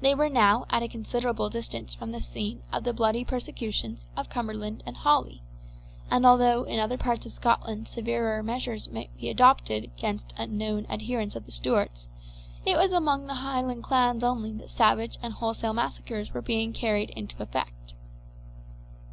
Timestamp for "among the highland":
12.92-13.82